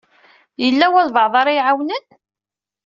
Yella 0.61 0.87
walebɛaḍ 0.93 1.33
ara 1.41 1.51
iɛawnen? 1.57 2.03